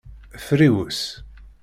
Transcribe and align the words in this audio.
Friwes. 0.45 0.97